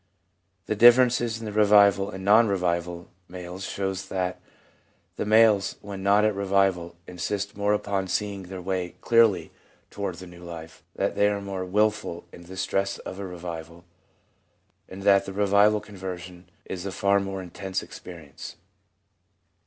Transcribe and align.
The 0.65 0.75
differences 0.75 1.37
in 1.37 1.45
the 1.45 1.51
revival 1.51 2.09
and 2.09 2.25
non 2.25 2.47
revival 2.47 3.11
males 3.27 3.65
show 3.65 3.93
that 3.93 4.41
the 5.15 5.27
males 5.27 5.75
when 5.81 6.01
not 6.01 6.25
at 6.25 6.33
revival 6.33 6.95
insist 7.05 7.55
more 7.55 7.75
upon 7.75 8.07
seeing 8.07 8.41
their 8.41 8.63
way 8.63 8.95
clearly 9.01 9.51
toward 9.91 10.15
the 10.15 10.25
new 10.25 10.43
life, 10.43 10.81
that 10.95 11.13
they 11.13 11.29
are 11.29 11.39
more 11.39 11.63
wilful 11.65 12.25
in 12.33 12.41
the 12.45 12.57
stress 12.57 12.97
of 12.97 13.19
a 13.19 13.27
revival, 13.27 13.85
and 14.89 15.03
that 15.03 15.25
the 15.27 15.33
revival 15.33 15.79
conversion 15.79 16.49
is 16.65 16.83
a 16.87 16.91
far 16.91 17.19
more 17.19 17.39
intense 17.39 17.83
experience. 17.83 18.55